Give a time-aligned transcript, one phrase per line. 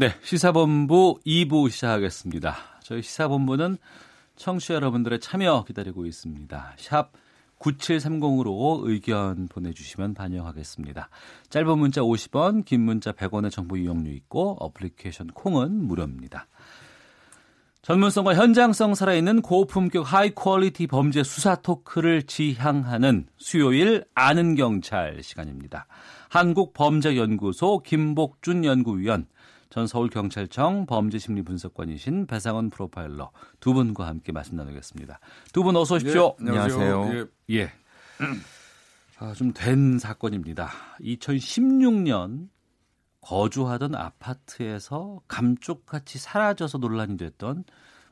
[0.00, 2.54] 네, 시사본부 2부 시작하겠습니다.
[2.84, 3.78] 저희 시사본부는
[4.36, 6.74] 청취자 여러분들의 참여 기다리고 있습니다.
[6.76, 7.10] 샵
[7.58, 11.08] 9730으로 의견 보내주시면 반영하겠습니다.
[11.50, 16.46] 짧은 문자 50원, 긴 문자 100원의 정보 이용료 있고 어플리케이션 콩은 무료입니다.
[17.82, 25.88] 전문성과 현장성 살아있는 고품격 high quality 범죄 수사 토크를 지향하는 수요일 아는 경찰 시간입니다.
[26.28, 29.26] 한국범죄연구소 김복준 연구위원,
[29.70, 35.20] 전 서울경찰청 범죄심리분석관이신 배상원 프로파일러 두 분과 함께 말씀 나누겠습니다.
[35.52, 36.36] 두 분 어서 오십시오.
[36.40, 37.12] 네, 안녕하세요.
[37.14, 37.24] 예.
[37.56, 37.72] 예.
[39.18, 40.70] 아, 좀 된 사건입니다.
[41.00, 42.48] 2016년
[43.20, 47.64] 거주하던 아파트에서 감쪽같이 사라져서 논란이 됐던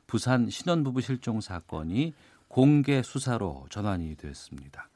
[0.05, 2.13] 부산 신혼부부 실종 사건이
[2.49, 4.89] 공개 수사로 전환이 됐습니다.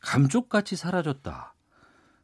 [0.00, 1.54] 감쪽같이 사라졌다.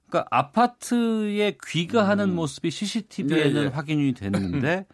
[0.08, 3.66] 그러니까 아파트에 귀가하는 모습이 CCTV에는 예, 예.
[3.68, 4.86] 확인이 됐는데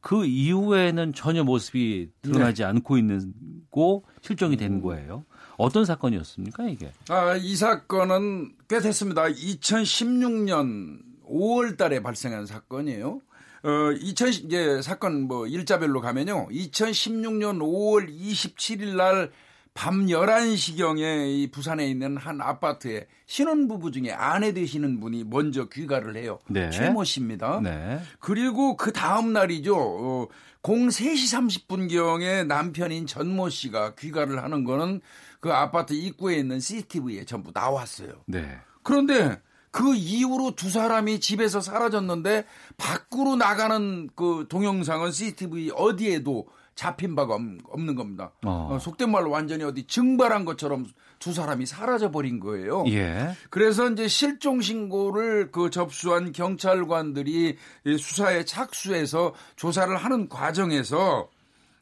[0.00, 3.32] 그 이후에는 전혀 모습이 드러나지 않고 있는
[3.70, 5.24] 고 실종이 된 거예요.
[5.56, 6.92] 어떤 사건이었습니까 이게?
[7.08, 9.24] 아, 이 사건은 꽤 됐습니다.
[9.24, 13.20] 2016년 5월 달에 발생한 사건이에요.
[13.64, 16.48] 어, 2000, 이제 사건 뭐 일자별로 가면요.
[16.48, 19.30] 2016년 5월 27일 날
[19.74, 26.38] 밤 11시경에 이 부산에 있는 한 아파트에 신혼부부 중에 아내 되시는 분이 먼저 귀가를 해요.
[26.48, 26.70] 네.
[26.70, 27.60] 최모 씨입니다.
[27.62, 28.00] 네.
[28.20, 29.74] 그리고 그 다음 날이죠.
[29.76, 30.28] 어,
[30.62, 35.00] 03시 30분경에 남편인 전모 씨가 귀가를 하는 거는
[35.40, 38.12] 그 아파트 입구에 있는 CCTV에 전부 나왔어요.
[38.26, 38.58] 네.
[38.82, 39.40] 그런데
[39.70, 42.44] 그 이후로 두 사람이 집에서 사라졌는데
[42.76, 47.40] 밖으로 나가는 그 동영상은 CCTV 어디에도 잡힌 바가 없-
[47.70, 48.32] 없는 겁니다.
[48.44, 48.68] 어.
[48.72, 50.86] 어, 속된 말로 완전히 어디 증발한 것처럼
[51.18, 52.84] 두 사람이 사라져 버린 거예요.
[52.88, 53.34] 예.
[53.50, 57.56] 그래서 이제 실종 신고를 그 접수한 경찰관들이
[57.86, 61.28] 이 수사에 착수해서 조사를 하는 과정에서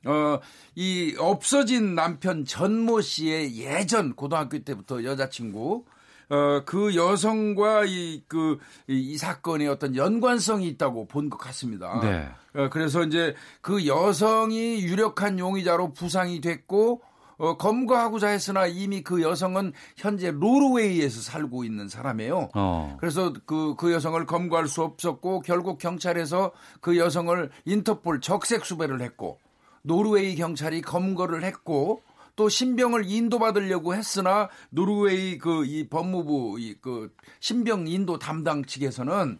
[0.07, 0.41] 어,
[0.75, 5.85] 이 없어진 남편 전모 씨의 예전 고등학교 때부터 여자친구
[6.31, 8.59] 어, 그 여성과 이, 그,
[8.89, 11.99] 이, 이 사건에 어떤 연관성이 있다고 본 것 같습니다.
[12.03, 12.29] 네.
[12.55, 17.03] 어, 그래서 이제 그 여성이 유력한 용의자로 부상이 됐고,
[17.39, 22.51] 어, 검거하고자 했으나 이미 그 여성은 현재 노르웨이에서 살고 있는 사람이에요.
[22.55, 22.97] 어.
[23.01, 29.39] 그래서 그, 그 여성을 검거할 수 없었고, 결국 경찰에서 그 여성을 인터폴 적색 수배를 했고,
[29.83, 32.03] 노르웨이 경찰이 검거를 했고,
[32.37, 39.39] 또 신병을 인도받으려고 했으나 노르웨이 그 이 법무부 이 그 신병 인도 담당 측에서는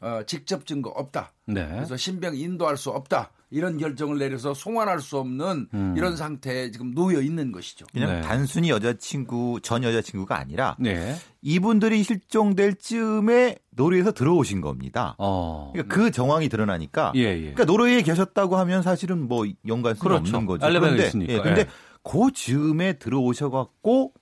[0.00, 1.32] 어, 직접 증거 없다.
[1.46, 1.66] 네.
[1.68, 3.32] 그래서 신병 인도할 수 없다.
[3.50, 7.86] 이런 결정을 내려서 송환할 수 없는 이런 상태에 지금 놓여 있는 것이죠.
[7.92, 8.20] 그냥 네.
[8.20, 11.16] 단순히 여자친구 전 여자친구가 아니라 네.
[11.40, 15.14] 이분들이 실종될 즈음에 노르웨이에서 들어오신 겁니다.
[15.18, 15.70] 어.
[15.72, 17.40] 그러니까 그 정황이 드러나니까 예, 예.
[17.40, 20.36] 그러니까 노르웨이에 계셨다고 하면 사실은 뭐 연관성이 그렇죠.
[20.36, 20.66] 없는 거죠.
[20.66, 21.32] 그런데 있으니까.
[21.32, 21.66] 예, 근데 예.
[22.02, 24.12] 그 즈음에 들어오셔 갖고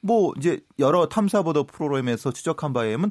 [0.00, 3.10] 뭐 이제 여러 탐사 보도 프로그램에서 추적한 바에 의하면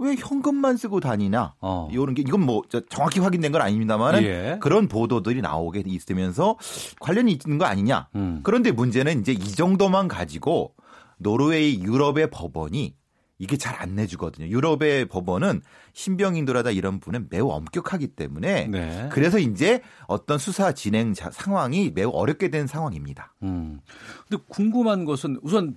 [0.00, 1.54] 왜 현금만 쓰고 다니냐?
[1.60, 1.88] 어.
[1.92, 4.58] 이런 게 이건 뭐저 정확히 확인된 건 아닙니다만은 예.
[4.60, 6.56] 그런 보도들이 나오게 있으면서
[7.00, 8.08] 관련이 있는 거 아니냐?
[8.16, 8.40] 음.
[8.42, 10.74] 그런데 문제는 이제 이 정도만 가지고
[11.18, 12.94] 노르웨이 유럽의 법원이
[13.38, 14.46] 이게 잘 안 내주거든요.
[14.48, 15.62] 유럽의 법원은
[15.94, 19.08] 신병인도라다 이런 분은 매우 엄격하기 때문에 네.
[19.10, 23.34] 그래서 이제 어떤 수사 진행 자- 상황이 매우 어렵게 된 상황입니다.
[23.42, 23.80] 음.
[24.28, 25.76] 근데 궁금한 것은 우선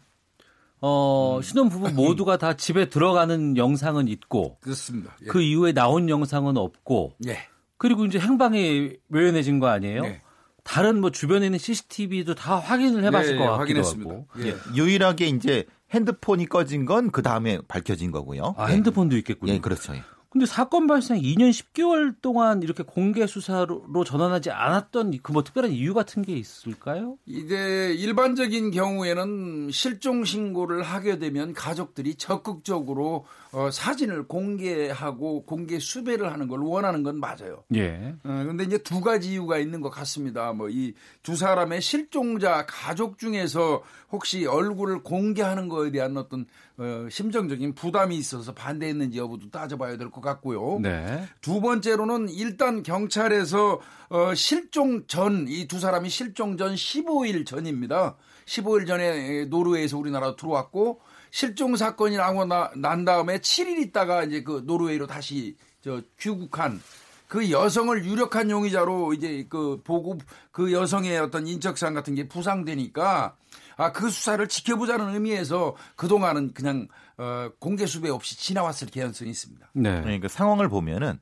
[0.86, 5.16] 어, 신혼부부 모두가 다 집에 들어가는 영상은 있고 그렇습니다.
[5.22, 5.28] 예.
[5.28, 7.38] 그 이후에 나온 영상은 없고 예.
[7.78, 10.02] 그리고 이제 행방이 묘연해진 거 아니에요?
[10.02, 10.22] 네.
[10.66, 14.10] 다른 뭐 주변에 있는 CCTV도 다 확인을 해봤을 예, 것 예, 같기도 확인했습니다.
[14.12, 14.28] 하고.
[14.40, 14.56] 예.
[14.76, 18.56] 유일하게 이제 핸드폰이 꺼진 건 그 다음에 밝혀진 거고요.
[18.58, 18.74] 아, 예.
[18.76, 19.54] 핸드폰도 있겠군요.
[19.54, 19.94] 예, 그렇죠.
[20.36, 20.40] 예.
[20.40, 25.94] 근데 사건 발생 2년 10개월 동안 이렇게 공개 수사로 전환하지 않았던 그 뭐 특별한 이유
[25.94, 27.18] 같은 게 있을까요?
[27.26, 36.48] 이제 일반적인 경우에는 실종 신고를 하게 되면 가족들이 적극적으로 어, 사진을 공개하고 공개 수배를 하는
[36.48, 37.64] 걸 원하는 건 맞아요.
[37.76, 38.16] 예.
[38.24, 40.52] 어, 근데 이제 두 가지 이유가 있는 것 같습니다.
[40.54, 40.94] 뭐 이
[41.24, 43.82] 두 사람의 실종자 가족 중에서
[44.12, 46.46] 혹시 얼굴을 공개하는 거에 대한 어떤
[46.78, 50.80] 어, 심정적인 부담이 있어서 반대했는지 여부도 따져봐야 될 것 같고요.
[50.82, 51.28] 네.
[51.42, 53.80] 두 번째로는 일단 경찰에서
[54.10, 58.16] 어, 실종 전 이 두 사람이 실종 전 15일 전입니다.
[58.46, 61.00] 15일 전에 노르웨이에서 우리나라 들어왔고
[61.32, 66.82] 실종 사건이 나고 나, 난 다음에 7일 있다가 이제 그 노르웨이로 다시 저 귀국한
[67.28, 70.18] 그 여성을 유력한 용의자로 이제 그 보고
[70.52, 73.36] 그 여성의 어떤 인적사항 같은 게 부상되니까
[73.78, 76.88] 아 그 수사를 지켜보자는 의미에서 그 동안은 그냥
[77.18, 79.70] 어, 공개 수배 없이 지나왔을 개연성이 있습니다.
[79.74, 80.02] 네.
[80.02, 81.20] 그러니까 상황을 보면은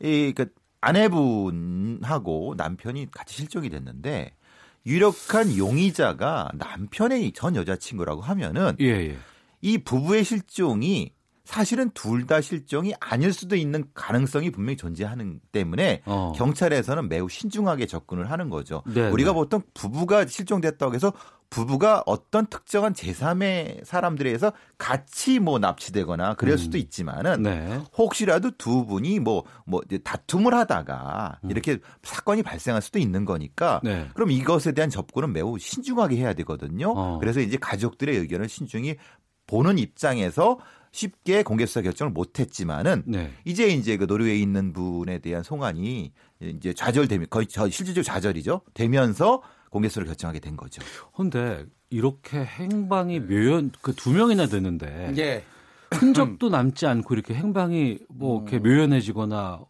[0.00, 0.46] 이 그
[0.80, 4.32] 아내분하고 남편이 같이 실종이 됐는데
[4.86, 9.18] 유력한 용의자가 남편의 전 여자친구라고 하면은 예, 예.
[9.60, 11.12] 이 부부의 실종이
[11.44, 16.32] 사실은 둘 다 실종이 아닐 수도 있는 가능성이 분명히 존재하는 때문에 어.
[16.36, 18.82] 경찰에서는 매우 신중하게 접근을 하는 거죠.
[18.86, 19.34] 네, 우리가 네.
[19.34, 21.12] 보통 부부가 실종됐다고 해서
[21.50, 27.80] 부부가 어떤 특정한 제3의 사람들에 의해서 같이 뭐 납치되거나 그럴 수도 있지만은 네.
[27.96, 33.88] 혹시라도 두 분이 뭐, 뭐, 이제 다툼을 하다가 이렇게 사건이 발생할 수도 있는 거니까 음.
[33.88, 34.10] 네.
[34.14, 36.92] 그럼 이것에 대한 접근은 매우 신중하게 해야 되거든요.
[36.96, 37.18] 어.
[37.18, 38.96] 그래서 이제 가족들의 의견을 신중히
[39.46, 40.58] 보는 입장에서
[40.92, 43.30] 쉽게 공개 수사 결정을 못했지만은 네.
[43.44, 48.62] 이제 이제 그 노르웨이에 있는 분에 대한 송환이 이제 좌절되면 거의 저 실질적 좌절이죠.
[48.72, 49.42] 되면서
[49.76, 50.82] 공개수사를 결정하게 된 거죠.
[51.14, 55.44] 근데 이렇게 행방이 묘연 그 두 명이나 되는데 예.
[55.92, 59.60] 흔적도 남지 않고 이렇게 행방이 뭐 이렇게 묘연해지거나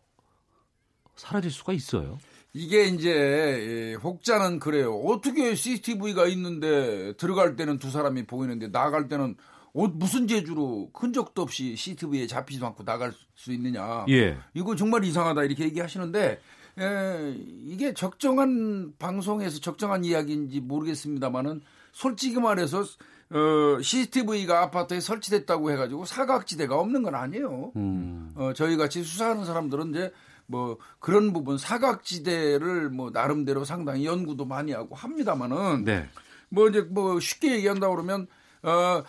[1.17, 2.19] 사라질 수가 있어요.
[2.53, 4.94] 이게 이제 예, 혹자는 그래요.
[4.94, 9.37] 어떻게 CCTV가 있는데 들어갈 때는 두 사람이 보이는데 나갈 때는
[9.75, 14.06] 어, 무슨 재주로 흔적도 없이 CCTV에 잡히지도 않고 나갈 수 있느냐.
[14.08, 14.38] 예.
[14.55, 16.41] 이거 정말 이상하다 이렇게 얘기하시는데
[16.78, 17.34] 에,
[17.64, 21.62] 이게 적정한 방송에서 적정한 이야기인지 모르겠습니다만은
[21.93, 22.81] 솔직히 말해서
[23.31, 27.73] 어, CCTV가 아파트에 설치됐다고 해가지고 사각지대가 없는 건 아니에요.
[27.76, 28.32] 음.
[28.37, 30.12] 어, 저희 같이 수사하는 사람들은 이제
[30.46, 36.08] 뭐 그런 부분 사각지대를 뭐 나름대로 상당히 연구도 많이 하고 합니다만은 네.
[36.49, 38.26] 뭐 이제 뭐 쉽게 얘기한다 그러면
[38.62, 39.02] 어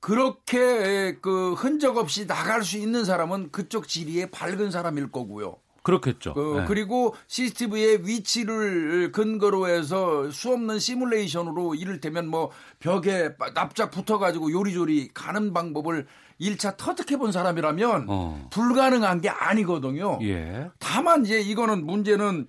[0.00, 5.56] 그렇게 그 흔적 없이 나갈 수 있는 사람은 그쪽 지리에 밝은 사람일 거고요.
[5.86, 6.34] 그렇겠죠.
[6.34, 6.64] 그, 네.
[6.66, 12.50] 그리고 CCTV의 위치를 근거로 해서 수없는 시뮬레이션으로 이를테면 뭐
[12.80, 16.08] 벽에 납작 붙어가지고 요리조리 가는 방법을
[16.40, 18.48] 1차 터득해 본 사람이라면 어.
[18.50, 20.18] 불가능한 게 아니거든요.
[20.22, 20.70] 예.
[20.80, 22.48] 다만 이제 이거는 문제는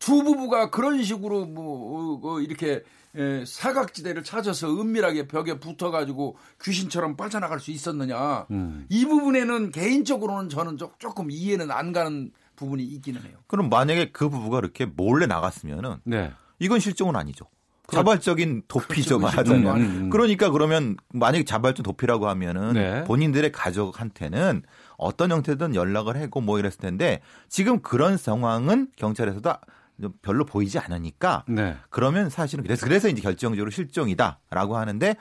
[0.00, 2.82] 두 부부가 그런 식으로 뭐 어, 어, 이렇게
[3.14, 8.46] 에, 사각지대를 찾아서 은밀하게 벽에 붙어가지고 귀신처럼 빠져나갈 수 있었느냐.
[8.50, 8.86] 음.
[8.88, 13.36] 이 부분에는 개인적으로는 저는 조- 조금 이해는 안 가는 부분이 있기는 해요.
[13.46, 16.32] 그럼 만약에 그 부부가 이렇게 몰래 나갔으면은 네.
[16.58, 17.46] 이건 실종은 아니죠.
[17.90, 19.18] 자발적인 도피죠, 그렇죠.
[19.18, 19.80] 말하자면.
[19.80, 20.10] 음.
[20.10, 23.04] 그러니까 그러면 만약에 자발적 도피라고 하면은 네.
[23.04, 24.62] 본인들의 가족한테는
[24.96, 29.52] 어떤 형태든 연락을 하고 뭐 이랬을 텐데 지금 그런 상황은 경찰에서도
[30.00, 31.76] 좀 별로 보이지 않으니까 네.
[31.90, 35.16] 그러면 사실은 그래서 그래서 이제 결정적으로 실종이다라고 하는데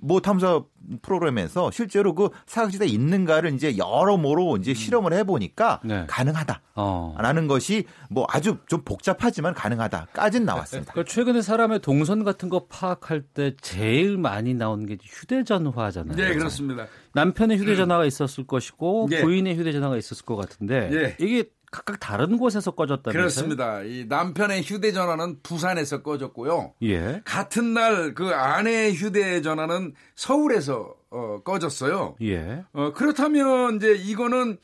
[0.00, 0.62] 뭐 탐사
[1.02, 6.04] 프로그램에서 실제로 그 사각지대 있는가를 이제 여러모로 이제 실험을 해보니까 네.
[6.08, 6.60] 가능하다.
[6.74, 7.14] 어.
[7.18, 10.92] 라는 것이 뭐 아주 좀 복잡하지만 가능하다까지는 나왔습니다.
[10.92, 16.16] 그러니까 최근에 사람의 동선 같은 거 파악할 때 제일 많이 나오는 게 휴대전화잖아요.
[16.16, 16.86] 네, 그렇습니다.
[17.14, 19.20] 남편의 휴대전화가 있었을 것이고 예.
[19.20, 21.16] 부인의 휴대전화가 있었을 것 같은데 예.
[21.24, 23.12] 이게 각각 다른 곳에서 꺼졌다면서요?
[23.12, 23.82] 그렇습니다.
[23.82, 26.74] 이 남편의 휴대전화는 부산에서 꺼졌고요.
[26.82, 27.22] 예.
[27.24, 30.71] 같은 날 그 아내의 휴대전화는 서울에서
[31.12, 32.16] 어, 꺼졌어요.
[32.22, 32.64] 예.
[32.72, 34.58] 어, 그렇다면 이제 이거는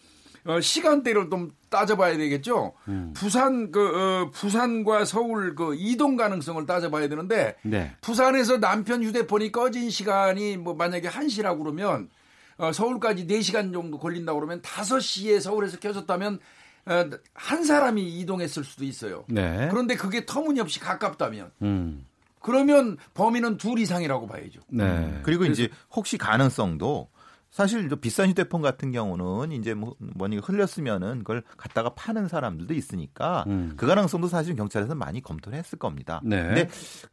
[0.45, 2.73] 어, 시간대를 좀 따져봐야 되겠죠.
[2.89, 3.13] 음.
[3.15, 7.95] 부산 그 어, 부산과 서울 그 이동 가능성을 따져봐야 되는데 네.
[8.01, 12.09] 부산에서 남편 휴대폰이 꺼진 시간이 뭐 만약에 1시라고 그러면
[12.57, 16.39] 어, 서울까지 4시간 정도 걸린다고 그러면 5시에 서울에서 켜졌다면
[16.87, 19.25] 어, 한 사람이 이동했을 수도 있어요.
[19.29, 19.69] 네.
[19.71, 22.07] 그런데 그게 터무니없이 가깝다면 음.
[22.41, 24.61] 그러면 범인은 둘 이상이라고 봐야죠.
[24.69, 25.21] 네.
[25.23, 27.09] 그리고 이제 혹시 가능성도
[27.51, 33.45] 사실 저 비싼 휴대폰 같은 경우는 이제 뭐 뭐니 흘렸으면은 그걸 갖다가 파는 사람들도 있으니까
[33.47, 33.73] 음.
[33.77, 36.21] 그 가능성도 사실 경찰에서 많이 검토를 했을 겁니다.
[36.23, 36.43] 네.
[36.43, 36.69] 근데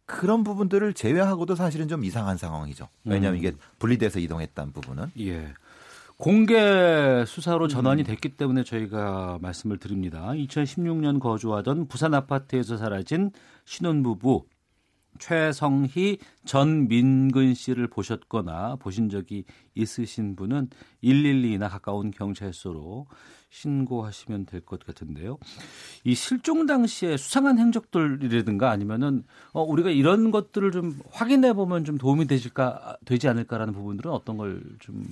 [0.06, 2.88] 그런 부분들을 제외하고도 사실은 좀 이상한 상황이죠.
[3.06, 3.38] 왜냐하면 음.
[3.38, 5.54] 이게 분리돼서 이동했다는 부분은 예.
[6.18, 8.06] 공개 수사로 전환이 음.
[8.06, 10.32] 됐기 때문에 저희가 말씀을 드립니다.
[10.34, 13.32] 2016년 거주하던 부산 아파트에서 사라진
[13.66, 14.46] 신혼부부
[15.20, 19.46] 최성희 전 민근 씨를 보셨거나 보신 적이
[19.76, 20.70] 있으신 분은
[21.04, 23.08] 112나 가까운 경찰서로
[23.50, 25.38] 신고하시면 될 것 같은데요.
[26.04, 32.28] 이 실종 당시에 수상한 행적들이라든가 아니면은 어, 우리가 이런 것들을 좀 확인해 보면 좀 도움이
[32.28, 35.06] 되실까 되지 않을까라는 부분들은 어떤 걸좀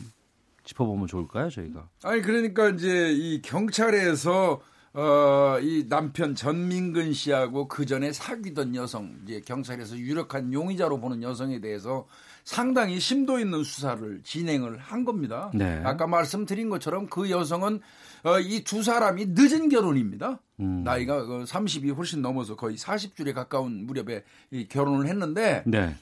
[0.65, 1.88] 짚어보면 좋을까요, 저희가?
[2.03, 4.62] 아니 그러니까 이제 이 경찰에서
[4.96, 11.62] 어, 이 남편 전민근 씨하고 그 전에 사귀던 여성, 이제 경찰에서 유력한 용의자로 보는 여성에
[11.62, 12.06] 대해서
[12.44, 15.50] 상당히 심도 있는 수사를 진행을 한 겁니다.
[15.56, 15.82] 네.
[15.84, 17.80] 아까 말씀드린 것처럼 그 여성은
[18.24, 20.40] 어, 이 두 사람이 늦은 결혼입니다.
[20.60, 20.84] 음.
[20.84, 25.96] 나이가 30이 훨씬 넘어서 거의 40줄에 가까운 무렵에 이 결혼을 했는데 네.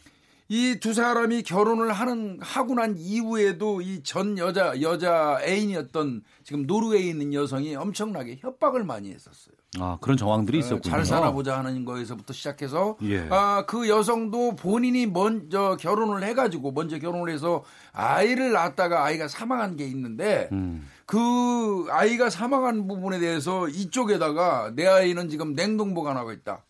[0.54, 7.10] 이 두 사람이 결혼을 하는 하고 난 이후에도 이 전 여자 여자 애인이었던 지금 노르웨이에
[7.10, 9.56] 있는 여성이 엄청나게 협박을 많이 했었어요.
[9.80, 10.82] 아, 그런 정황들이 어, 있었군요.
[10.82, 13.28] 잘 살아보자 하는 거에서부터 시작해서 예.
[13.30, 19.86] 아, 그 여성도 본인이 먼저 결혼을 해가지고 먼저 결혼을 해서 아이를 낳았다가 아이가 사망한 게
[19.86, 20.86] 있는데 음.
[21.06, 26.66] 그 아이가 사망한 부분에 대해서 이쪽에다가 내 아이는 지금 냉동 보관하고 있다.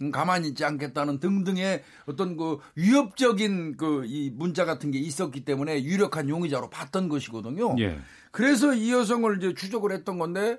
[0.00, 5.82] 음, 가만히 있지 않겠다는 등등의 어떤 그 위협적인 그 이 문자 같은 게 있었기 때문에
[5.84, 7.76] 유력한 용의자로 봤던 것이거든요.
[7.80, 7.98] 예.
[8.30, 10.58] 그래서 이 여성을 이제 추적을 했던 건데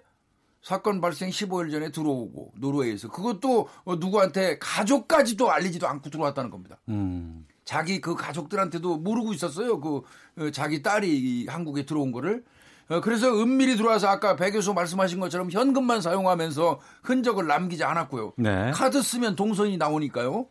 [0.62, 6.78] 사건 발생 15일 전에 들어오고 노르웨이에서 그것도 어, 누구한테 가족까지도 알리지도 않고 들어왔다는 겁니다.
[6.90, 7.46] 음.
[7.64, 9.80] 자기 그 가족들한테도 모르고 있었어요.
[9.80, 10.02] 그
[10.38, 12.44] 어, 자기 딸이 이 한국에 들어온 거를.
[12.90, 18.34] 어, 그래서 은밀히 들어와서 아까 배 교수 말씀하신 것처럼 현금만 사용하면서 흔적을 남기지 않았고요.
[18.38, 18.72] 네.
[18.72, 20.48] 카드 쓰면 동선이 나오니까요.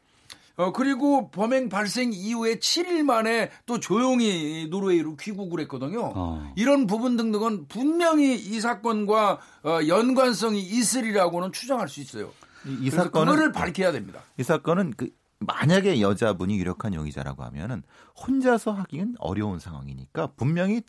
[0.56, 6.12] 어, 그리고 범행 발생 이후에 7일 만에 또 조용히 노르웨이로 귀국을 했거든요.
[6.14, 6.52] 어.
[6.56, 12.32] 이런 부분 등등은 분명히 이 사건과 어, 연관성이 있으리라고는 추정할 수 있어요.
[12.66, 14.20] 이, 이 사건은 그거를 밝혀야 됩니다.
[14.36, 17.84] 이 사건은 그 만약에 여자분이 유력한 용의자라고 하면은
[18.20, 20.82] 혼자서 하기는 어려운 상황이니까 분명히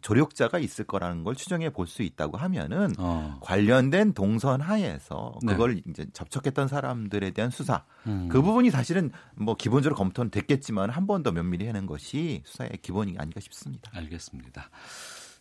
[0.00, 3.38] 조력자가 있을 거라는 걸 추정해 볼 수 있다고 하면은 어.
[3.42, 5.52] 관련된 동선 하에서 네.
[5.52, 8.28] 그걸 이제 접촉했던 사람들에 대한 수사 음.
[8.30, 13.14] 그 부분이 사실은 뭐 기본적으로 검토는 됐겠지만 한 번 더 면밀히 하는 것이 수사의 기본이
[13.18, 13.90] 아닌가 싶습니다.
[13.94, 14.68] 알겠습니다.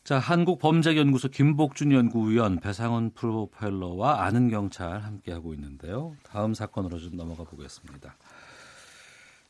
[0.03, 6.15] 자, 한국범죄연구소 김복준 연구위원, 배상원 프로파일러와 아는 경찰 함께하고 있는데요.
[6.23, 8.15] 다음 사건으로 좀 넘어가 보겠습니다.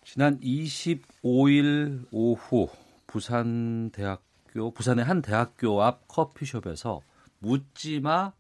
[0.06, 2.70] 지난 25일 오후
[3.08, 4.24] 부산 대학
[4.56, 7.02] 교 부산의 한 대학교 앞 커피숍에서
[7.40, 8.32] 묻지마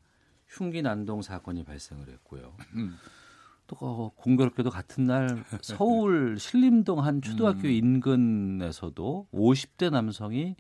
[0.48, 2.56] 흉기 난동 사건이 발생을 했고요.
[3.68, 10.56] 또 어, 공교롭게도 같은 날 서울 신림동 한 초등학교 인근에서도 50대 남성이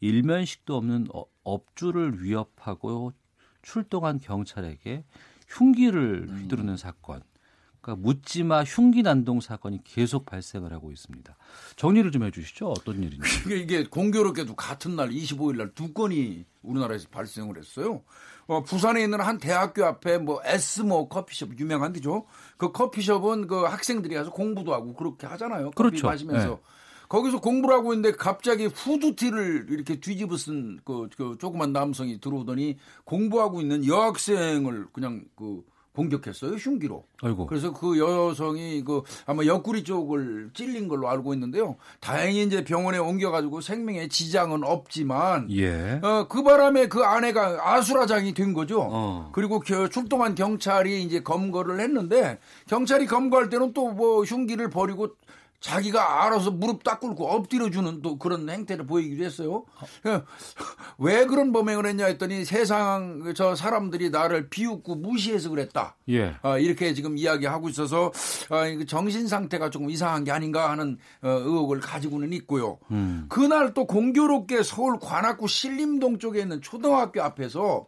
[0.00, 3.12] 일면식도 없는 어- 업주를 위협하고
[3.60, 5.04] 출동한 경찰에게
[5.48, 7.22] 흉기를 휘두르는 사건.
[7.84, 11.36] 그러니까 묻지마 흉기 난동 사건이 계속 발생을 하고 있습니다.
[11.76, 12.68] 정리를 좀 해주시죠.
[12.68, 13.28] 어떤 일인지.
[13.44, 18.02] 이게, 이게 공교롭게도 같은 날 25일 날 두 건이 우리나라에서 발생을 했어요.
[18.46, 22.24] 어, 부산에 있는 한 대학교 앞에 뭐 에스모 커피숍 유명한 데죠.
[22.56, 25.72] 그 커피숍은 그 학생들이 가서 공부도 하고 그렇게 하잖아요.
[25.72, 26.06] 커피 그렇죠.
[26.06, 26.48] 마시면서.
[26.48, 26.56] 네.
[27.08, 33.60] 거기서 공부를 하고 있는데 갑자기 후드티를 이렇게 뒤집어 쓴 그, 그 조그만 남성이 들어오더니 공부하고
[33.60, 35.62] 있는 여학생을 그냥 그
[35.94, 36.54] 공격했어요.
[36.56, 37.04] 흉기로.
[37.22, 37.46] 아이고.
[37.46, 41.76] 그래서 그 여성이 그 아마 옆구리 쪽을 찔린 걸로 알고 있는데요.
[42.00, 46.00] 다행히 이제 병원에 옮겨가지고 생명에 지장은 없지만 예.
[46.02, 48.80] 어, 그 바람에 그 아내가 아수라장이 된 거죠.
[48.90, 49.30] 어.
[49.32, 55.10] 그리고 겨- 출동한 경찰이 이제 검거를 했는데 경찰이 검거할 때는 또 뭐 흉기를 버리고
[55.64, 59.64] 자기가 알아서 무릎 딱 꿇고 엎드려 주는 또 그런 행태를 보이기도 했어요.
[60.06, 60.20] 예.
[60.98, 65.96] 왜 그런 범행을 했냐 했더니 세상 저 사람들이 나를 비웃고 무시해서 그랬다.
[66.10, 66.36] 예.
[66.42, 68.12] 어, 이렇게 지금 이야기하고 있어서
[68.50, 72.78] 어, 정신 상태가 조금 이상한 게 아닌가 하는 어, 의혹을 가지고는 있고요.
[72.90, 73.24] 음.
[73.30, 77.86] 그날 또 공교롭게 서울 관악구 신림동 쪽에 있는 초등학교 앞에서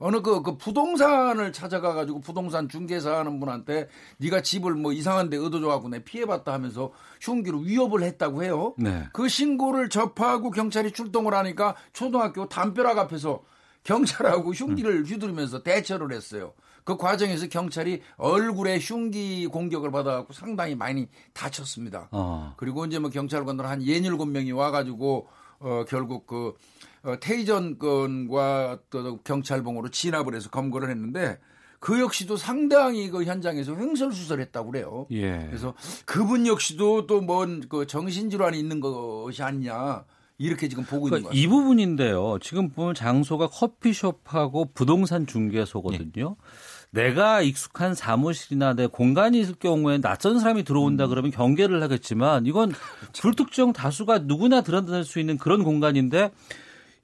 [0.00, 5.36] 어느 그, 그 부동산을 찾아가 가지고 부동산 중개사 하는 분한테 네가 집을 뭐 이상한 데
[5.36, 6.90] 얻어줘 갖고 내 피해봤다 하면서
[7.20, 8.74] 흉기로 위협을 했다고 해요.
[8.78, 9.04] 네.
[9.12, 13.42] 그 신고를 접하고 경찰이 출동을 하니까 초등학교 담벼락 앞에서
[13.84, 16.54] 경찰하고 흉기를 휘두르면서 대처를 했어요.
[16.84, 22.08] 그 과정에서 경찰이 얼굴에 흉기 공격을 받아갖고 상당히 많이 다쳤습니다.
[22.10, 22.54] 어.
[22.56, 25.28] 그리고 이제 뭐 경찰관들 한 예닐곱 명이 와가지고
[25.60, 26.54] 어 결국 그
[27.02, 31.38] 어, 테이전 건과 또 경찰봉으로 진압을 해서 검거를 했는데
[31.78, 35.06] 그 역시도 상당히 그 현장에서 횡설수설했다고 그래요.
[35.10, 35.46] 예.
[35.46, 35.72] 그래서
[36.04, 40.04] 그분 역시도 또 뭔 그 정신질환이 있는 것이 아니냐
[40.36, 41.42] 이렇게 지금 보고 있는 그러니까 거예요.
[41.42, 42.38] 이 부분인데요.
[42.40, 46.36] 지금 보면 장소가 커피숍하고 부동산 중개소거든요.
[46.92, 52.72] 내가 익숙한 사무실이나 내 공간이 있을 경우에 낯선 사람이 들어온다 그러면 경계를 하겠지만 이건
[53.12, 56.30] 불특정 다수가 누구나 드러날 수 있는 그런 공간인데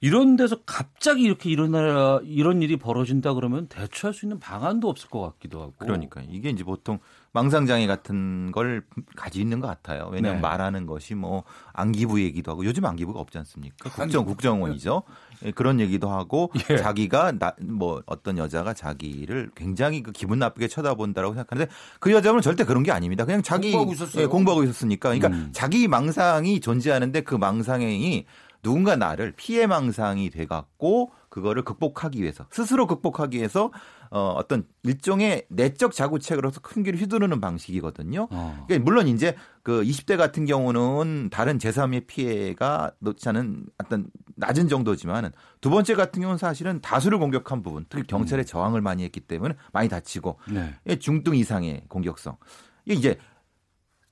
[0.00, 5.21] 이런 데서 갑자기 이렇게 일어나 이런 일이 벌어진다 그러면 대처할 수 있는 방안도 없을 것
[5.21, 5.73] 같기도 하고.
[5.79, 6.99] 그러니까 이게 이제 보통
[7.33, 8.83] 망상장애 같은 걸
[9.15, 10.09] 가지고 있는 것 같아요.
[10.12, 10.49] 왜냐하면 네.
[10.49, 13.91] 말하는 것이 뭐 안기부 얘기도 하고 요즘 안기부가 없지 않습니까?
[13.91, 15.03] 국정 국정원이죠.
[15.45, 16.76] 예, 그런 얘기도 하고 예.
[16.76, 22.65] 자기가 나, 뭐 어떤 여자가 자기를 굉장히 그 기분 나쁘게 쳐다본다라고 생각하는데 그 여자는 절대
[22.65, 23.25] 그런 게 아닙니다.
[23.25, 24.23] 그냥 자기 공부하고 있었어요.
[24.23, 25.11] 예, 공부하고 있었으니까.
[25.11, 25.50] 그러니까 음.
[25.53, 28.25] 자기 망상이 존재하는데 그 망상이
[28.67, 33.71] 누군가 나를 피해 망상이 돼갖고 그거를 극복하기 위해서 스스로 극복하기 위해서
[34.11, 38.27] 어, 어떤 일종의 내적 자구책으로서 큰 길을 휘두르는 방식이거든요.
[38.29, 38.65] 어.
[38.67, 45.31] 그러니까 물론 이제 그 20대 같은 경우는 다른 제3의 피해가 놓지 않은 어떤 낮은 정도지만은
[45.61, 49.89] 두 번째 같은 경우는 사실은 다수를 공격한 부분, 특히 경찰의 저항을 많이 했기 때문에 많이
[49.89, 50.75] 다치고 네.
[50.89, 52.37] 예, 중등 이상의 공격성.
[52.85, 53.19] 이게 이제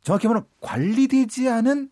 [0.03, 1.91] 정확히 말하면 관리되지 않은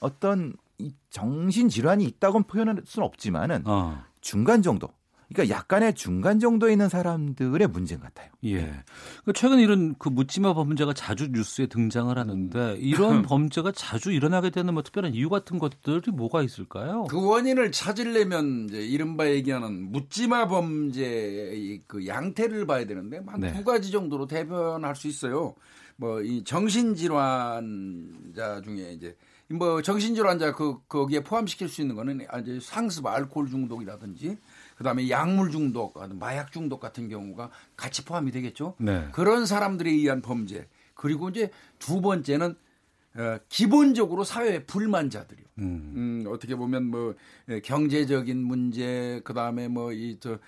[0.00, 0.67] 어떤 이
[1.10, 4.02] 정신 질환이 있다고는 표현할 수는 없지만은 어.
[4.20, 4.88] 중간 정도.
[5.32, 8.30] 그러니까 약간의 중간 정도에 있는 사람들의 문제인 것 같아요.
[8.44, 8.82] 예.
[9.26, 14.72] 그 최근 이런 그 묻지마 범죄가 자주 뉴스에 등장을 하는데 이런 범죄가 자주 일어나게 되는
[14.72, 17.04] 뭐 특별한 이유 같은 것들이 뭐가 있을까요?
[17.10, 23.62] 그 원인을 찾으려면 이제 이른바 얘기하는 묻지마 범죄의 그 양태를 봐야 되는데 한두 네.
[23.62, 25.54] 가지 정도로 대변할 수 있어요.
[25.96, 29.16] 뭐 이 정신 질환자 중에 이제
[29.50, 34.36] 뭐 정신질환자 그 거기에 포함시킬 수 있는 거는 이제 상습 알코올 중독이라든지
[34.76, 38.74] 그다음에 약물 중독, 마약 중독 같은 경우가 같이 포함이 되겠죠.
[38.78, 39.08] 네.
[39.12, 40.68] 그런 사람들에 의한 범죄.
[40.94, 42.54] 그리고 이제 두 번째는
[43.16, 45.47] 어, 기본적으로 사회 불만자들이요.
[45.58, 45.92] 음.
[45.96, 47.14] 음, 어떻게 보면 뭐
[47.48, 50.38] 예, 경제적인 문제, 그 다음에 뭐 이 저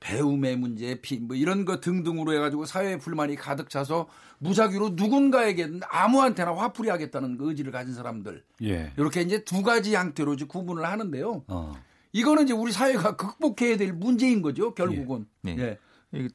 [0.00, 5.70] 배움의 문제, 피, 뭐 이런 거 등등으로 해 가지고 사회 불만이 가득 차서 무작위로 누군가에게
[5.88, 8.92] 아무한테나 화풀이 하겠다는 그 의지를 가진 사람들 예.
[8.98, 11.44] 이렇게 이제 두 가지 형태로 이제 구분을 하는데요.
[11.48, 11.72] 어.
[12.12, 15.26] 이거는 이제 우리 사회가 극복해야 될 문제인 거죠, 결국은.
[15.46, 15.56] 예.
[15.58, 15.78] 예.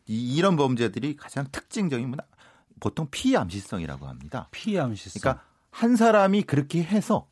[0.07, 2.19] 이- 이런 범죄들이 가장 특징적인 건
[2.79, 4.47] 보통 피암시성이라고 합니다.
[4.51, 5.19] 피암시성.
[5.21, 7.27] 그러니까 한 사람이 그렇게 해서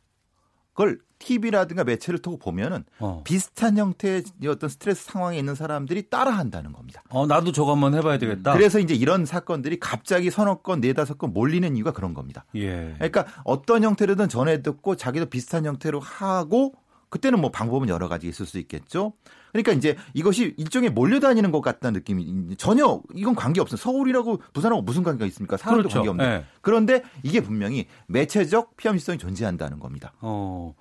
[0.76, 3.22] 그걸 TV라든가 매체를 통해 보면은 어.
[3.24, 7.02] 비슷한 형태의 어떤 스트레스 상황에 있는 사람들이 따라한다는 겁니다.
[7.10, 8.54] 어, 나도 저거 한번 해봐야 되겠다.
[8.54, 12.46] 그래서 이제 이런 사건들이 갑자기 서너 건, 네다섯 건 몰리는 이유가 그런 겁니다.
[12.56, 12.94] 예.
[12.96, 16.74] 그러니까 어떤 형태로든 전해 듣고 자기도 비슷한 형태로 하고
[17.16, 19.14] 그때는 뭐 방법은 여러 가지 있을 수 있겠죠.
[19.54, 23.78] 그러니까 이제 이것이 일종의 몰려다니는 것 같다는 느낌이 전혀 이건 관계 없어요.
[23.78, 25.56] 서울이라고 부산하고 무슨 관계가 있습니까?
[25.56, 26.00] 사람도 그렇죠.
[26.00, 26.26] 관계 없는.
[26.26, 26.46] 예.
[26.60, 30.12] 그런데 이게 분명히 매체적 피암시성이 존재한다는 겁니다.
[30.20, 30.76] 어.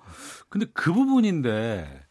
[0.49, 2.01] 근데 그 부분인데,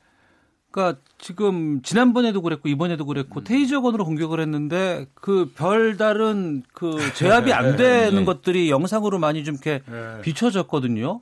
[0.70, 3.44] 그러니까 지금 지난번에도 그랬고 이번에도 그랬고 음.
[3.44, 8.24] 테이저건으로 공격을 했는데 그 별다른 그 제압이 안 되는 네.
[8.24, 10.22] 것들이 영상으로 많이 좀 이렇게 네.
[10.22, 11.20] 비춰졌거든요.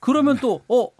[0.00, 0.90] 그러면 또 어.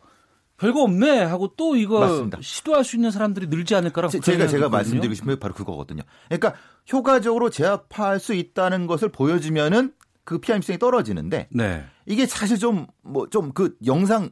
[0.58, 2.38] 별거 없네 하고 또 이거 맞습니다.
[2.40, 5.54] 시도할 수 있는 사람들이 늘지 않을까라고 제- 그런 제가 제가 생각이 말씀드리고 싶은 게 바로
[5.54, 6.02] 그거거든요.
[6.28, 6.54] 그러니까
[6.92, 9.92] 효과적으로 제압할 수 있다는 것을 보여주면은
[10.24, 11.84] 그 피암시성이 떨어지는데 네.
[12.06, 14.30] 이게 사실 좀 뭐 좀 그 영상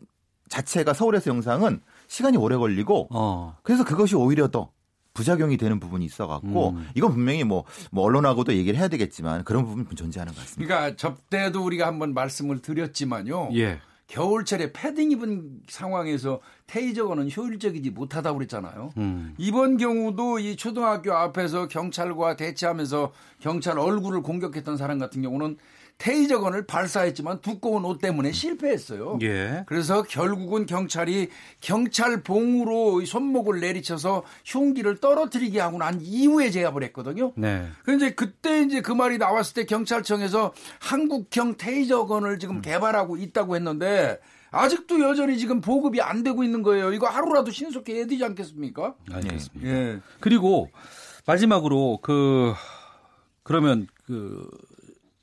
[0.48, 3.56] 자체가 서울에서 영상은 시간이 오래 걸리고 어.
[3.62, 4.70] 그래서 그것이 오히려 더
[5.14, 6.88] 부작용이 되는 부분이 있어갖고 음.
[6.94, 10.72] 이건 분명히 뭐, 뭐 언론하고도 얘기를 해야 되겠지만 그런 부분 존재하는 것 같습니다.
[10.74, 13.50] 그러니까 접대도 우리가 한번 말씀을 드렸지만요.
[13.54, 13.80] 예.
[14.10, 18.92] 겨울철에 패딩 입은 상황에서 테이저건은 효율적이지 못하다고 그랬잖아요.
[18.96, 19.34] 음.
[19.38, 25.56] 이번 경우도 이 초등학교 앞에서 경찰과 대치하면서 경찰 얼굴을 공격했던 사람 같은 경우는
[26.00, 29.18] 테이저건을 발사했지만 두꺼운 옷 때문에 실패했어요.
[29.20, 29.64] 예.
[29.66, 31.28] 그래서 결국은 경찰이
[31.60, 37.32] 경찰 봉으로 이 손목을 내리쳐서 흉기를 떨어뜨리게 하고 난 이후에 제압을 했거든요.
[37.36, 37.66] 네.
[37.84, 44.18] 그런데 그때 이제 그 말이 나왔을 때 경찰청에서 한국형 테이저건을 지금 개발하고 있다고 했는데
[44.50, 46.94] 아직도 여전히 지금 보급이 안 되고 있는 거예요.
[46.94, 48.94] 이거 하루라도 신속히 해야 되지 않겠습니까?
[49.12, 49.68] 알겠습니다.
[49.68, 50.00] 예.
[50.18, 50.70] 그리고
[51.26, 52.54] 마지막으로 그
[53.42, 54.48] 그러면 그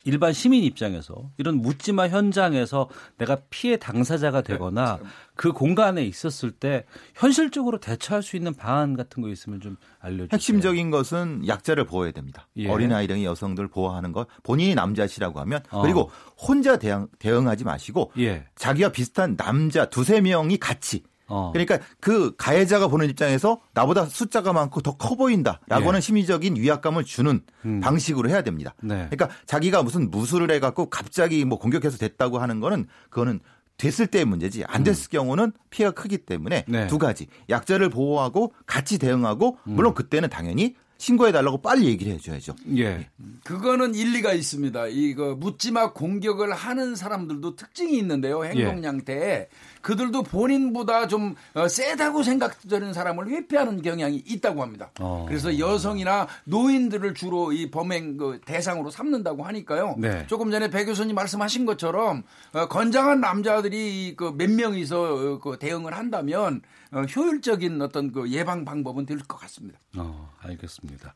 [0.07, 4.99] 일반 시민 입장에서 이런 묻지마 현장에서 내가 피해 당사자가 되거나
[5.35, 10.29] 그 공간에 있었을 때 현실적으로 대처할 수 있는 방안 같은 거 있으면 좀 알려주세요.
[10.31, 12.47] 핵심적인 것은 약자를 보호해야 됩니다.
[12.55, 12.69] 예.
[12.69, 15.81] 어린아이랑 여성들 보호하는 것 본인이 남자시라고 하면 어.
[15.81, 18.45] 그리고 혼자 대응, 대응하지 마시고 예.
[18.55, 21.51] 자기와 비슷한 남자 두세 명이 같이 어.
[21.51, 26.01] 그러니까 그 가해자가 보는 입장에서 나보다 숫자가 많고 더 커 보인다라고 예.
[26.01, 27.79] 심리적인 위압감을 주는 음.
[27.81, 28.73] 방식으로 해야 됩니다.
[28.81, 29.07] 네.
[29.09, 33.39] 그러니까 자기가 무슨 무술을 해갖고 갑자기 뭐 공격해서 됐다고 하는 거는 그거는
[33.77, 36.87] 됐을 때의 문제지 안 됐을 경우는 피해가 크기 때문에 네.
[36.87, 42.55] 두 가지 약자를 보호하고 같이 대응하고 물론 그때는 당연히 신고해 달라고 빨리 얘기를 해줘야죠.
[42.77, 43.07] 예.
[43.43, 44.87] 그거는 일리가 있습니다.
[44.87, 48.43] 이거 묻지마 공격을 하는 사람들도 특징이 있는데요.
[48.43, 48.87] 행동 예.
[48.87, 49.47] 양태에
[49.87, 54.91] 그들도 본인보다 좀 어, 세다고 생각되는 사람을 회피하는 경향이 있다고 합니다.
[54.99, 55.23] 어.
[55.29, 59.95] 그래서 여성이나 노인들을 주로 이 범행 그 대상으로 삼는다고 하니까요.
[59.97, 60.27] 네.
[60.27, 65.95] 조금 전에 배 교수님 말씀하신 것처럼 어, 건장한 남자들이 그 몇 명이서 어, 그 대응을
[65.95, 69.79] 한다면 어, 효율적인 어떤 그 예방 방법은 될 것 같습니다.
[69.97, 71.13] 어, 알겠습니다.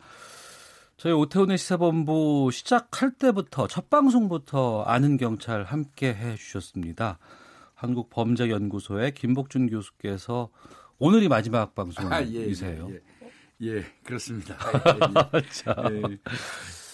[0.98, 7.18] 저희 오태훈의 시사본부 시작할 때부터 첫 방송부터 아는 경찰 함께 해 주셨습니다.
[7.82, 10.50] 한국범죄연구소의 김복준 교수께서
[11.00, 12.90] 오늘이 마지막 방송이세요.
[12.92, 13.00] 예,
[13.66, 14.56] 예, 예, 그렇습니다.
[15.52, 16.18] 자, 예, 예.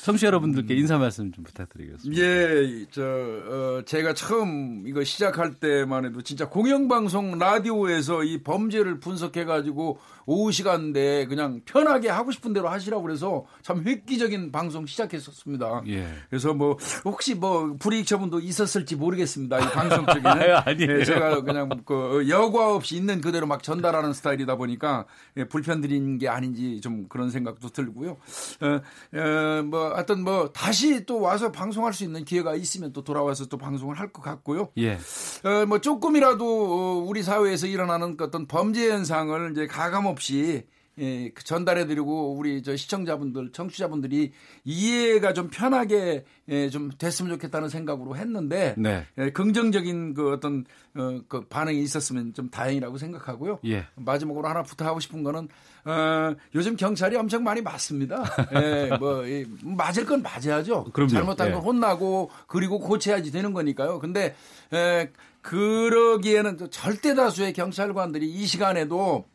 [0.08, 2.22] 청취자 여러분들께 인사 말씀 좀 부탁드리겠습니다.
[2.22, 10.00] 예, 저 어, 제가 처음 이거 시작할 때만 해도 진짜 공영방송 라디오에서 이 범죄를 분석해가지고
[10.26, 15.84] 오후 시간대 그냥 편하게 하고 싶은 대로 하시라고 그래서 참 획기적인 방송 시작했었습니다.
[15.88, 16.08] 예.
[16.30, 19.60] 그래서 뭐 혹시 뭐 불이익 처분도 있었을지 모르겠습니다.
[19.60, 20.26] 이 방송 쪽에는
[20.66, 21.00] 아니에요.
[21.00, 26.18] 예, 제가 그냥 그 여과 없이 있는 그대로 막 전달하는 스타일이다 보니까 예, 불편 드린
[26.18, 28.12] 게 아닌지 좀 그런 생각도 들고요.
[28.62, 28.82] 어,
[29.18, 33.58] 어, 뭐 하여튼 뭐 다시 또 와서 방송할 수 있는 기회가 있으면 또 돌아와서 또
[33.58, 34.70] 방송을 할 것 같고요.
[34.78, 34.94] 예.
[35.44, 40.68] 어, 뭐 조금이라도 어, 우리 사회에서 일어나는 그 어떤 범죄 현상을 이제 가감 없이
[41.00, 44.32] 예, 그 전달해드리고 우리 저 시청자분들, 청취자분들이
[44.64, 49.06] 이해가 좀 편하게 예, 좀 됐으면 좋겠다는 생각으로 했는데 네.
[49.18, 53.60] 예, 긍정적인 그 어떤 어, 그 반응이 있었으면 좀 다행이라고 생각하고요.
[53.66, 53.86] 예.
[53.96, 55.50] 마지막으로 하나 부탁하고 싶은 거는
[55.86, 58.24] 어, 요즘 경찰이 엄청 많이 맞습니다.
[58.56, 60.86] 예, 뭐 이, 맞을 건 맞아야죠.
[60.94, 61.12] 그럼요.
[61.12, 61.52] 잘못한 예.
[61.52, 64.00] 건 혼나고 그리고 고쳐야지 되는 거니까요.
[64.00, 64.36] 근데
[64.74, 69.26] 에, 그러기에는 또 절대 다수의 경찰관들이 이 시간에도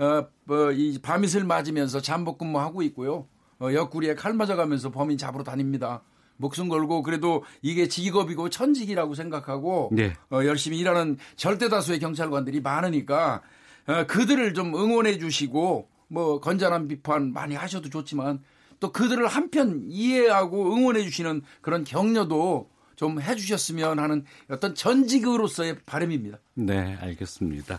[0.00, 3.26] 어, 뭐, 이 밤이슬 맞으면서 잠복 근무하고 있고요.
[3.60, 6.02] 어, 옆구리에 칼 맞아가면서 범인 잡으러 다닙니다.
[6.38, 10.14] 목숨 걸고 그래도 이게 직업이고 천직이라고 생각하고 네.
[10.30, 13.42] 어, 열심히 일하는 절대 다수의 경찰관들이 많으니까
[13.86, 18.42] 어, 그들을 좀 응원해 주시고 뭐 건전한 비판 많이 하셔도 좋지만
[18.80, 26.38] 또 그들을 한편 이해하고 응원해 주시는 그런 격려도 좀 해주셨으면 하는 어떤 전직으로서의 바람입니다.
[26.54, 27.78] 네, 알겠습니다.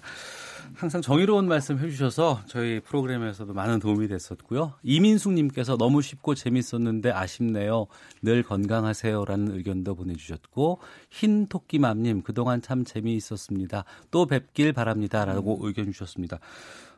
[0.73, 4.73] 항상 정의로운 말씀 해주셔서 저희 프로그램에서도 많은 도움이 됐었고요.
[4.83, 7.87] 이민숙님께서 너무 쉽고 재밌었는데 아쉽네요.
[8.21, 13.85] 늘 건강하세요라는 의견도 보내주셨고 흰 토끼맘님 그동안 참 재미있었습니다.
[14.11, 16.39] 또 뵙길 바랍니다라고 의견 주셨습니다.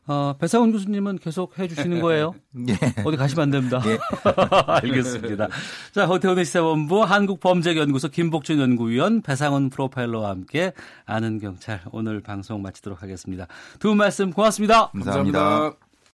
[0.06, 2.34] 어, 배상훈 교수님은 계속 해 주시는 거예요?
[2.68, 2.74] 예.
[3.06, 3.82] 어디 가시면 안 됩니다.
[4.68, 5.48] 알겠습니다.
[5.94, 10.74] 자, 호태훈의 시사본부 한국범죄연구소 김복준 연구위원 배상훈 프로파일러와 함께
[11.06, 13.48] 아는 경찰 오늘 방송 마치도록 하겠습니다.
[13.80, 14.89] 두 분 말씀 고맙습니다.
[14.92, 15.93] 감사합니다.